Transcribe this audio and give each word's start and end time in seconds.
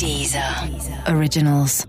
Deezer 0.00 0.42
Originals. 1.14 1.84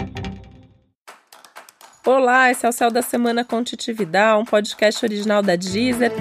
Olá, 2.06 2.52
esse 2.52 2.66
é 2.66 2.68
o 2.68 2.72
Céu 2.74 2.92
da 2.92 3.02
Semana 3.02 3.46
com 3.46 3.64
Titividade, 3.64 4.38
um 4.38 4.44
podcast 4.44 5.06
original 5.06 5.42
da 5.42 5.56
Deezer. 5.56 6.12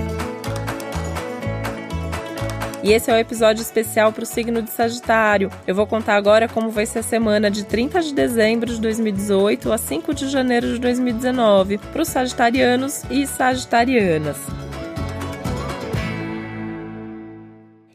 E 2.84 2.92
esse 2.92 3.10
é 3.10 3.12
o 3.12 3.16
um 3.16 3.18
episódio 3.18 3.60
especial 3.60 4.12
para 4.12 4.22
o 4.22 4.26
signo 4.26 4.62
de 4.62 4.70
Sagitário. 4.70 5.50
Eu 5.66 5.74
vou 5.74 5.84
contar 5.84 6.14
agora 6.14 6.46
como 6.48 6.70
vai 6.70 6.86
ser 6.86 7.00
a 7.00 7.02
semana 7.02 7.50
de 7.50 7.64
30 7.64 8.02
de 8.02 8.14
dezembro 8.14 8.72
de 8.72 8.80
2018 8.80 9.72
a 9.72 9.76
5 9.76 10.14
de 10.14 10.28
janeiro 10.28 10.68
de 10.68 10.78
2019 10.78 11.78
para 11.78 12.02
os 12.02 12.08
sagitarianos 12.08 13.02
e 13.10 13.26
sagitarianas. 13.26 14.38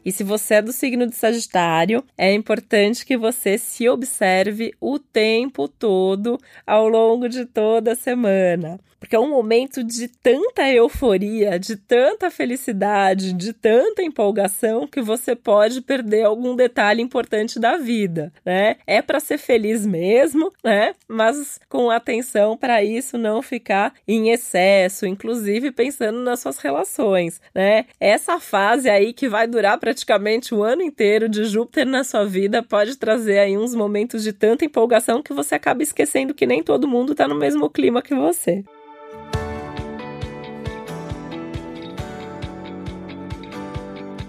E 0.06 0.12
se 0.12 0.22
você 0.22 0.54
é 0.54 0.62
do 0.62 0.70
signo 0.70 1.04
de 1.04 1.16
Sagitário, 1.16 2.04
é 2.16 2.32
importante 2.32 3.04
que 3.04 3.16
você 3.16 3.58
se 3.58 3.88
observe 3.88 4.72
o 4.80 5.00
tempo 5.00 5.66
todo 5.66 6.38
ao 6.64 6.88
longo 6.88 7.28
de 7.28 7.44
toda 7.44 7.90
a 7.90 7.96
semana. 7.96 8.78
Porque 8.98 9.14
é 9.14 9.20
um 9.20 9.28
momento 9.28 9.84
de 9.84 10.08
tanta 10.08 10.68
euforia, 10.68 11.58
de 11.58 11.76
tanta 11.76 12.30
felicidade, 12.30 13.32
de 13.32 13.52
tanta 13.52 14.02
empolgação 14.02 14.86
que 14.86 15.02
você 15.02 15.36
pode 15.36 15.80
perder 15.82 16.24
algum 16.24 16.56
detalhe 16.56 17.02
importante 17.02 17.60
da 17.60 17.76
vida, 17.76 18.32
né? 18.44 18.76
É 18.86 19.02
para 19.02 19.20
ser 19.20 19.38
feliz 19.38 19.86
mesmo, 19.86 20.52
né? 20.64 20.94
Mas 21.06 21.60
com 21.68 21.90
atenção 21.90 22.56
para 22.56 22.82
isso 22.82 23.18
não 23.18 23.42
ficar 23.42 23.94
em 24.08 24.30
excesso, 24.30 25.06
inclusive 25.06 25.70
pensando 25.70 26.20
nas 26.20 26.40
suas 26.40 26.58
relações, 26.58 27.40
né? 27.54 27.86
Essa 28.00 28.40
fase 28.40 28.88
aí 28.88 29.12
que 29.12 29.28
vai 29.28 29.46
durar 29.46 29.78
praticamente 29.96 30.54
o 30.54 30.62
ano 30.62 30.82
inteiro 30.82 31.26
de 31.26 31.44
Júpiter 31.44 31.86
na 31.86 32.04
sua 32.04 32.26
vida 32.26 32.62
pode 32.62 32.98
trazer 32.98 33.38
aí 33.38 33.56
uns 33.56 33.74
momentos 33.74 34.22
de 34.22 34.30
tanta 34.30 34.62
empolgação 34.62 35.22
que 35.22 35.32
você 35.32 35.54
acaba 35.54 35.82
esquecendo 35.82 36.34
que 36.34 36.44
nem 36.44 36.62
todo 36.62 36.86
mundo 36.86 37.12
está 37.12 37.26
no 37.26 37.34
mesmo 37.34 37.70
clima 37.70 38.02
que 38.02 38.14
você. 38.14 38.62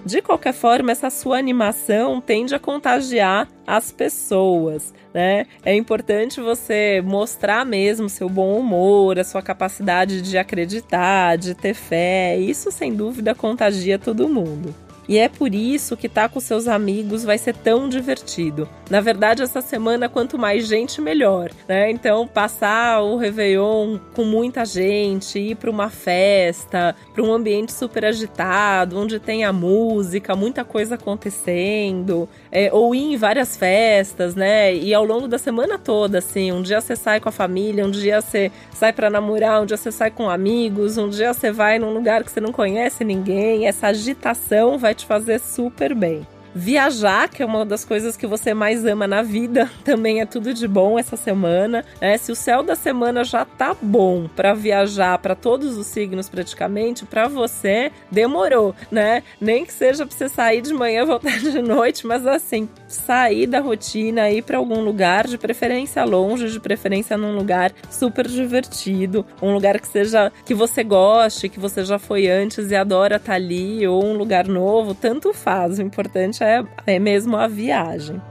De 0.06 0.22
qualquer 0.22 0.54
forma, 0.54 0.90
essa 0.90 1.10
sua 1.10 1.38
animação 1.38 2.22
tende 2.22 2.56
a 2.56 2.60
contagiar 2.60 3.46
as 3.68 3.92
pessoas, 3.92 4.94
né? 5.14 5.48
É 5.66 5.76
importante 5.76 6.40
você 6.40 7.04
mostrar 7.06 7.66
mesmo 7.66 8.08
seu 8.08 8.30
bom 8.30 8.58
humor, 8.58 9.20
a 9.20 9.26
sua 9.26 9.42
capacidade 9.42 10.22
de 10.22 10.38
acreditar, 10.38 11.38
de 11.38 11.54
ter 11.54 11.74
fé. 11.74 12.38
Isso 12.38 12.72
sem 12.72 12.94
dúvida 12.94 13.36
contagia 13.36 14.00
todo 14.00 14.30
mundo. 14.30 14.87
E 15.08 15.18
é 15.18 15.30
por 15.30 15.56
isso 15.56 15.96
que 15.96 16.10
tá 16.10 16.28
com 16.28 16.40
seus 16.40 16.68
amigos 16.68 17.24
vai 17.24 17.38
ser 17.38 17.56
tão 17.56 17.88
divertido. 17.88 18.68
Na 18.90 19.02
verdade, 19.02 19.42
essa 19.42 19.62
semana, 19.62 20.10
quanto 20.10 20.38
mais 20.38 20.68
gente, 20.68 21.02
melhor, 21.02 21.52
né? 21.68 21.90
Então, 21.92 22.28
passar 22.28 23.02
o 23.02 23.18
Réveillon 23.18 24.00
com 24.14 24.24
muita 24.24 24.66
gente, 24.66 25.40
ir 25.40 25.56
para 25.56 25.70
uma 25.70 25.90
festa, 25.90 26.96
para 27.14 27.24
um 27.24 27.34
ambiente 27.34 27.74
super 27.74 28.06
agitado, 28.06 28.98
onde 28.98 29.20
tem 29.20 29.44
a 29.44 29.54
música, 29.54 30.36
muita 30.36 30.64
coisa 30.64 30.96
acontecendo, 30.96 32.28
é, 32.52 32.70
ou 32.72 32.94
ir 32.96 33.14
em 33.14 33.18
várias 33.18 33.58
festas, 33.58 34.36
né? 34.36 34.74
E 34.74 34.94
ao 34.94 35.06
longo 35.06 35.28
da 35.28 35.38
semana 35.38 35.78
toda, 35.78 36.20
assim, 36.20 36.52
um 36.52 36.62
dia 36.62 36.82
você 36.82 36.96
sai 36.96 37.20
com 37.20 37.30
a 37.30 37.32
família, 37.32 37.86
um 37.86 37.92
dia 37.92 38.22
você 38.22 38.52
sai 38.74 38.94
para 38.94 39.10
namorar, 39.10 39.62
um 39.62 39.66
dia 39.66 39.78
você 39.78 39.92
sai 39.92 40.12
com 40.12 40.30
amigos, 40.30 40.98
um 40.98 41.10
dia 41.10 41.34
você 41.34 41.52
vai 41.52 41.80
num 41.80 41.94
lugar 41.94 42.24
que 42.24 42.32
você 42.32 42.40
não 42.40 42.52
conhece 42.52 43.04
ninguém. 43.04 43.68
Essa 43.68 43.88
agitação 43.88 44.78
vai 44.78 44.96
te 44.98 45.06
fazer 45.06 45.40
super 45.40 45.96
bem. 45.96 46.26
Viajar, 46.58 47.30
que 47.30 47.44
é 47.44 47.46
uma 47.46 47.64
das 47.64 47.86
coisas 47.86 48.18
que 48.18 48.26
você 48.26 48.52
mais 48.52 48.84
ama 48.84 49.06
na 49.06 49.22
vida, 49.22 49.70
também 49.86 50.22
é 50.22 50.26
tudo 50.26 50.56
de 50.56 50.68
bom 50.68 50.98
essa 50.98 51.16
semana. 51.16 51.86
Né? 52.02 52.18
Se 52.18 52.32
o 52.32 52.36
céu 52.36 52.64
da 52.64 52.76
semana 52.76 53.24
já 53.24 53.46
tá 53.46 53.76
bom 53.80 54.28
para 54.28 54.56
viajar 54.56 55.20
para 55.20 55.36
todos 55.36 55.78
os 55.78 55.86
signos 55.86 56.28
praticamente, 56.28 57.06
para 57.06 57.28
você 57.28 57.92
demorou, 58.10 58.74
né? 58.90 59.22
Nem 59.40 59.66
que 59.66 59.72
seja 59.72 60.04
para 60.04 60.18
você 60.18 60.28
sair 60.28 60.62
de 60.62 60.74
manhã, 60.74 61.06
voltar 61.06 61.38
de 61.38 61.62
noite, 61.62 62.08
mas 62.08 62.26
assim, 62.26 62.68
sair 62.88 63.46
da 63.46 63.60
rotina, 63.60 64.32
ir 64.32 64.42
para 64.42 64.58
algum 64.58 64.82
lugar, 64.82 65.28
de 65.28 65.38
preferência 65.38 66.04
longe, 66.06 66.50
de 66.50 66.60
preferência 66.60 67.16
num 67.16 67.36
lugar 67.36 67.72
super 67.92 68.28
divertido, 68.28 69.24
um 69.44 69.54
lugar 69.54 69.80
que 69.80 69.88
seja 69.88 70.32
que 70.44 70.56
você 70.56 70.84
goste, 70.84 71.50
que 71.50 71.60
você 71.60 71.86
já 71.86 72.00
foi 72.00 72.28
antes 72.28 72.72
e 72.72 72.76
adora 72.76 73.18
estar 73.18 73.34
tá 73.34 73.36
ali, 73.36 73.88
ou 73.88 74.04
um 74.04 74.14
lugar 74.14 74.48
novo, 74.48 74.96
tanto 74.96 75.32
faz. 75.34 75.78
O 75.78 75.84
importante 75.84 76.44
é 76.44 76.47
é, 76.48 76.66
é 76.86 77.00
mesmo 77.00 77.36
a 77.36 77.48
viagem. 77.48 78.22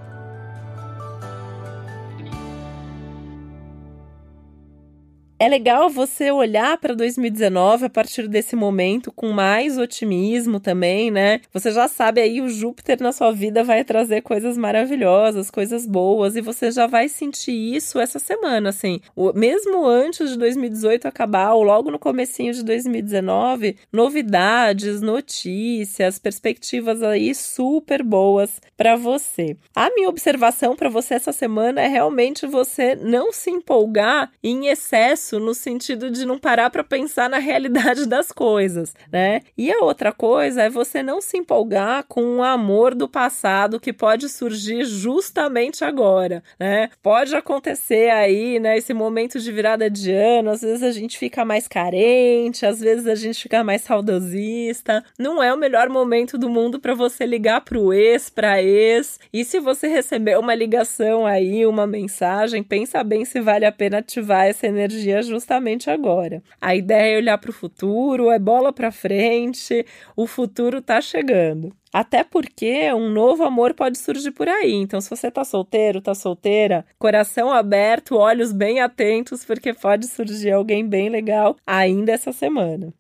É 5.47 5.49
legal 5.49 5.89
você 5.89 6.29
olhar 6.33 6.77
para 6.77 6.93
2019 6.93 7.85
a 7.85 7.89
partir 7.89 8.27
desse 8.27 8.57
momento 8.57 9.13
com 9.13 9.31
mais 9.31 9.79
otimismo 9.79 10.59
também, 10.59 11.09
né? 11.09 11.41
Você 11.53 11.71
já 11.71 11.87
sabe 11.87 12.21
aí 12.21 12.41
o 12.41 12.49
Júpiter 12.49 13.01
na 13.01 13.13
sua 13.13 13.31
vida 13.31 13.63
vai 13.63 13.85
trazer 13.85 14.23
coisas 14.23 14.59
maravilhosas, 14.59 15.49
coisas 15.49 15.87
boas 15.87 16.35
e 16.35 16.41
você 16.41 16.73
já 16.73 16.89
vai 16.89 17.09
sentir 17.09 17.53
isso 17.53 18.01
essa 18.01 18.19
semana, 18.19 18.71
assim. 18.71 19.01
O, 19.15 19.33
mesmo 19.35 19.87
antes 19.87 20.31
de 20.31 20.37
2018 20.37 21.07
acabar 21.07 21.55
ou 21.55 21.63
logo 21.63 21.93
no 21.93 21.99
comecinho 21.99 22.53
de 22.53 22.65
2019, 22.65 23.77
novidades, 23.93 25.01
notícias, 25.01 26.19
perspectivas 26.19 27.05
aí 27.05 27.33
super 27.37 28.03
boas 28.03 28.61
para 28.77 28.97
você. 28.97 29.57
A 29.77 29.91
minha 29.91 30.09
observação 30.09 30.75
para 30.75 30.89
você 30.89 31.15
essa 31.15 31.31
semana 31.31 31.81
é 31.81 31.87
realmente 31.87 32.49
você 32.49 32.97
não 32.97 33.33
se 33.33 33.49
empolgar 33.49 34.33
em 34.43 34.67
excesso 34.67 35.36
isso 35.37 35.41
no 35.41 35.55
sentido 35.55 36.11
de 36.11 36.25
não 36.25 36.39
parar 36.39 36.71
para 36.71 36.83
pensar 36.83 37.29
na 37.29 37.39
realidade 37.39 38.07
das 38.09 38.33
coisas, 38.33 38.95
né? 39.13 39.43
E 39.57 39.71
a 39.71 39.79
outra 39.81 40.13
coisa 40.13 40.63
é 40.63 40.71
você 40.71 41.03
não 41.03 41.21
se 41.21 41.37
empolgar 41.37 42.05
com 42.09 42.39
o 42.39 42.43
amor 42.43 42.95
do 42.95 43.09
passado 43.09 43.79
que 43.79 43.93
pode 43.93 44.29
surgir 44.29 44.85
justamente 44.85 45.85
agora, 45.85 46.43
né? 46.59 46.91
Pode 47.03 47.35
acontecer 47.35 48.11
aí, 48.11 48.59
né, 48.59 48.77
esse 48.77 48.95
momento 48.95 49.39
de 49.39 49.53
virada 49.53 49.91
de 49.91 50.13
ano, 50.13 50.51
às 50.51 50.63
vezes 50.63 50.83
a 50.83 50.91
gente 50.91 51.19
fica 51.19 51.45
mais 51.45 51.69
carente, 51.69 52.65
às 52.65 52.81
vezes 52.81 53.07
a 53.07 53.15
gente 53.15 53.43
fica 53.43 53.63
mais 53.63 53.83
saudosista. 53.83 55.05
Não 55.19 55.43
é 55.43 55.53
o 55.53 55.59
melhor 55.59 55.89
momento 55.89 56.39
do 56.39 56.49
mundo 56.49 56.81
para 56.81 56.95
você 56.95 57.27
ligar 57.27 57.61
pro 57.63 57.93
ex, 57.93 58.31
para 58.31 58.63
ex. 58.63 59.19
E 59.33 59.45
se 59.45 59.61
você 59.61 59.89
receber 59.89 60.39
uma 60.39 60.55
ligação 60.55 61.27
aí, 61.27 61.67
uma 61.67 61.87
mensagem, 61.87 62.63
pensa 62.63 63.03
bem 63.03 63.25
se 63.25 63.41
vale 63.41 63.65
a 63.65 63.73
pena 63.73 63.99
ativar 63.99 64.47
essa 64.47 64.67
energia 64.67 65.23
justamente 65.27 65.91
agora. 65.91 66.43
A 66.61 66.75
ideia 66.75 67.15
é 67.15 67.19
olhar 67.19 67.39
para 67.39 67.51
o 67.51 67.55
futuro, 67.55 68.31
é 68.31 68.39
bola 68.39 68.73
para 68.73 68.91
frente, 68.93 69.85
o 70.17 70.27
futuro 70.27 70.79
está 70.79 71.01
chegando. 71.01 71.75
Até 71.93 72.23
porque 72.23 72.93
um 72.93 73.09
novo 73.09 73.43
amor 73.43 73.75
pode 73.75 73.99
surgir 73.99 74.31
por 74.31 74.49
aí. 74.49 74.73
Então, 74.73 75.01
se 75.01 75.09
você 75.09 75.31
tá 75.31 75.45
solteiro, 75.45 76.01
tá 76.01 76.15
solteira, 76.15 76.85
coração 76.99 77.51
aberto, 77.51 78.17
olhos 78.17 78.53
bem 78.53 78.81
atentos, 78.81 79.45
porque 79.45 79.73
pode 79.73 80.07
surgir 80.07 80.53
alguém 80.53 80.87
bem 80.87 81.09
legal 81.09 81.57
ainda 81.67 82.13
essa 82.13 82.33
semana. 82.33 82.93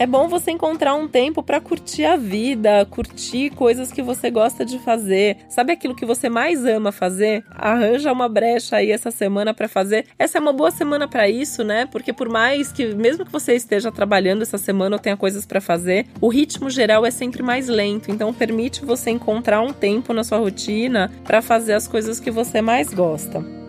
É 0.00 0.06
bom 0.06 0.28
você 0.28 0.50
encontrar 0.50 0.94
um 0.94 1.06
tempo 1.06 1.42
para 1.42 1.60
curtir 1.60 2.06
a 2.06 2.16
vida, 2.16 2.86
curtir 2.86 3.50
coisas 3.50 3.92
que 3.92 4.00
você 4.00 4.30
gosta 4.30 4.64
de 4.64 4.78
fazer. 4.78 5.36
Sabe 5.46 5.74
aquilo 5.74 5.94
que 5.94 6.06
você 6.06 6.30
mais 6.30 6.64
ama 6.64 6.90
fazer? 6.90 7.44
Arranja 7.50 8.10
uma 8.10 8.26
brecha 8.26 8.76
aí 8.76 8.92
essa 8.92 9.10
semana 9.10 9.52
para 9.52 9.68
fazer. 9.68 10.06
Essa 10.18 10.38
é 10.38 10.40
uma 10.40 10.54
boa 10.54 10.70
semana 10.70 11.06
para 11.06 11.28
isso, 11.28 11.62
né? 11.62 11.84
Porque 11.84 12.14
por 12.14 12.30
mais 12.30 12.72
que 12.72 12.94
mesmo 12.94 13.26
que 13.26 13.30
você 13.30 13.54
esteja 13.54 13.92
trabalhando 13.92 14.40
essa 14.40 14.56
semana 14.56 14.96
ou 14.96 15.02
tenha 15.02 15.18
coisas 15.18 15.44
para 15.44 15.60
fazer, 15.60 16.06
o 16.18 16.28
ritmo 16.30 16.70
geral 16.70 17.04
é 17.04 17.10
sempre 17.10 17.42
mais 17.42 17.68
lento, 17.68 18.10
então 18.10 18.32
permite 18.32 18.82
você 18.82 19.10
encontrar 19.10 19.60
um 19.60 19.70
tempo 19.70 20.14
na 20.14 20.24
sua 20.24 20.38
rotina 20.38 21.12
para 21.24 21.42
fazer 21.42 21.74
as 21.74 21.86
coisas 21.86 22.18
que 22.18 22.30
você 22.30 22.62
mais 22.62 22.94
gosta. 22.94 23.59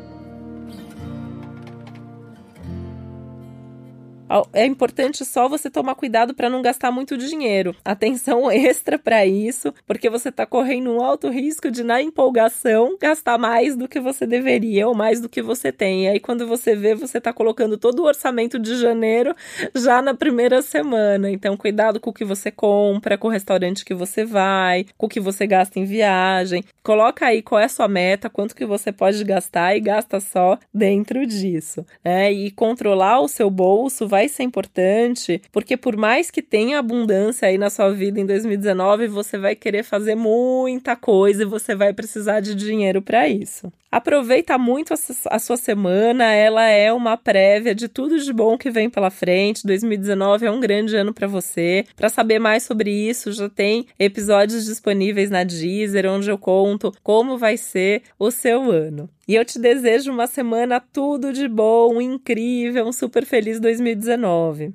É 4.54 4.66
importante 4.66 5.25
só 5.25 5.48
você 5.48 5.69
tomar 5.69 5.95
cuidado 5.95 6.33
para 6.33 6.50
não 6.50 6.62
gastar 6.62 6.92
muito 6.92 7.18
dinheiro. 7.18 7.75
Atenção 7.83 8.50
extra 8.51 8.98
para 8.98 9.25
isso, 9.25 9.74
porque 9.86 10.10
você 10.10 10.30
está 10.30 10.45
correndo 10.45 10.92
um 10.92 11.01
alto 11.01 11.30
risco 11.30 11.69
de, 11.69 11.83
na 11.83 12.01
empolgação, 12.01 12.98
gastar 13.00 13.38
mais 13.38 13.75
do 13.75 13.88
que 13.88 14.00
você 14.00 14.25
deveria 14.25 14.88
ou 14.88 14.94
mais 14.94 15.19
do 15.19 15.30
que 15.30 15.42
você 15.42 15.72
tem. 15.72 16.06
E 16.06 16.07
aí, 16.10 16.19
quando 16.19 16.48
você 16.48 16.75
vê, 16.75 16.95
você 16.95 17.18
está 17.18 17.33
colocando 17.33 17.78
todo 17.78 18.00
o 18.00 18.06
orçamento 18.06 18.57
de 18.57 18.75
janeiro 18.78 19.36
já 19.75 20.01
na 20.01 20.13
primeira 20.13 20.62
semana. 20.62 21.30
Então, 21.30 21.57
cuidado 21.57 22.00
com 22.00 22.10
o 22.10 22.13
que 22.13 22.25
você 22.25 22.51
compra, 22.51 23.18
com 23.18 23.27
o 23.27 23.31
restaurante 23.31 23.86
que 23.86 23.94
você 23.94 24.24
vai, 24.24 24.86
com 24.98 25.06
o 25.06 25.10
que 25.10 25.19
você 25.19 25.45
gasta 25.45 25.80
em 25.80 25.86
viagem. 25.86 26.63
Coloca 26.84 27.25
aí 27.25 27.42
qual 27.42 27.60
é 27.60 27.66
a 27.66 27.69
sua 27.69 27.88
meta, 27.88 28.30
quanto 28.30 28.56
que 28.56 28.66
você 28.66 28.92
pode 28.92 29.24
gastar 29.24 29.75
e 29.75 29.80
gasta 29.80 30.19
só 30.19 30.57
dentro 30.74 31.25
disso. 31.25 31.86
Né? 32.04 32.31
E 32.31 32.51
controlar 32.51 33.19
o 33.19 33.27
seu 33.27 33.50
bolso 33.50 34.07
vai 34.07 34.20
vai 34.21 34.27
ser 34.27 34.44
importante, 34.44 35.41
porque 35.51 35.75
por 35.75 35.97
mais 35.97 36.29
que 36.29 36.44
tenha 36.44 36.77
abundância 36.77 37.47
aí 37.47 37.57
na 37.57 37.71
sua 37.71 37.91
vida 37.91 38.19
em 38.19 38.25
2019, 38.25 39.07
você 39.07 39.35
vai 39.35 39.56
querer 39.56 39.83
fazer 39.83 40.13
muita 40.13 40.95
coisa 40.95 41.41
e 41.41 41.45
você 41.45 41.73
vai 41.73 41.91
precisar 41.91 42.39
de 42.39 42.53
dinheiro 42.53 43.01
para 43.01 43.27
isso. 43.27 43.73
Aproveita 43.91 44.57
muito 44.57 44.94
a 45.29 45.39
sua 45.39 45.57
semana, 45.57 46.31
ela 46.31 46.65
é 46.65 46.94
uma 46.94 47.18
prévia 47.18 47.75
de 47.75 47.89
tudo 47.89 48.18
de 48.19 48.31
bom 48.31 48.57
que 48.57 48.69
vem 48.69 48.89
pela 48.89 49.09
frente. 49.09 49.68
2019 49.68 50.45
é 50.45 50.51
um 50.51 50.62
grande 50.62 50.95
ano 50.95 51.13
para 51.13 51.27
você. 51.27 51.83
Para 51.95 52.07
saber 52.07 52.39
mais 52.39 52.63
sobre 52.63 52.89
isso, 52.89 53.33
já 53.33 53.50
tem 53.50 53.88
episódios 54.00 54.65
disponíveis 54.65 55.29
na 55.29 55.44
Deezer, 55.44 56.06
onde 56.09 56.29
eu 56.29 56.38
conto 56.38 56.94
como 57.03 57.38
vai 57.38 57.57
ser 57.57 58.03
o 58.17 58.31
seu 58.31 58.71
ano. 58.71 59.09
E 59.31 59.36
eu 59.36 59.45
te 59.45 59.57
desejo 59.57 60.12
uma 60.12 60.28
semana 60.28 60.81
tudo 60.81 61.31
de 61.31 61.48
bom, 61.48 62.01
incrível, 62.01 62.86
um 62.86 62.92
super 62.92 63.25
feliz 63.25 63.62
2019. 63.62 64.74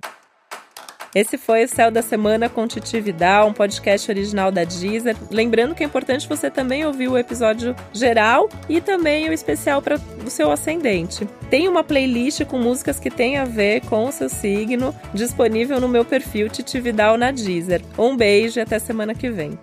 Esse 1.14 1.36
foi 1.36 1.64
o 1.64 1.68
Céu 1.68 1.90
da 1.90 2.00
Semana 2.00 2.48
com 2.48 2.66
Titi 2.66 2.98
Vidal, 2.98 3.48
um 3.48 3.52
podcast 3.52 4.10
original 4.10 4.50
da 4.50 4.64
Deezer. 4.64 5.14
Lembrando 5.30 5.74
que 5.74 5.82
é 5.82 5.86
importante 5.86 6.26
você 6.26 6.50
também 6.50 6.86
ouvir 6.86 7.06
o 7.08 7.18
episódio 7.18 7.76
geral 7.92 8.48
e 8.66 8.80
também 8.80 9.28
o 9.28 9.32
especial 9.34 9.82
para 9.82 10.00
o 10.24 10.30
seu 10.30 10.50
ascendente. 10.50 11.28
Tem 11.50 11.68
uma 11.68 11.84
playlist 11.84 12.42
com 12.46 12.58
músicas 12.58 12.98
que 12.98 13.10
tem 13.10 13.36
a 13.36 13.44
ver 13.44 13.82
com 13.82 14.06
o 14.06 14.12
seu 14.12 14.30
signo 14.30 14.94
disponível 15.12 15.78
no 15.78 15.86
meu 15.86 16.02
perfil 16.02 16.48
Titi 16.48 16.80
Vidal 16.80 17.18
na 17.18 17.30
Deezer. 17.30 17.82
Um 17.98 18.16
beijo 18.16 18.58
e 18.58 18.62
até 18.62 18.78
semana 18.78 19.14
que 19.14 19.28
vem. 19.28 19.58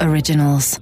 Originals. 0.00 0.78